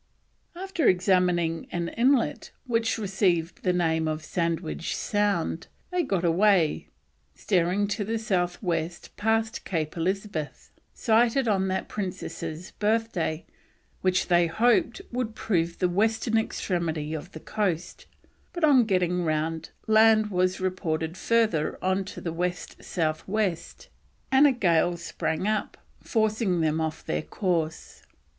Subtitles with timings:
[0.55, 6.87] After examining an inlet, which received the name of Sandwich Sound, they got away,
[7.35, 13.45] steering to the south west past Cape Elizabeth, sighted on that Princess's birthday,
[14.01, 18.07] which they hoped would prove the western extremity of the coast,
[18.53, 23.87] but on getting round, land was reported further on to the west south west,
[24.31, 28.01] and a gale sprang up, forcing them off their course.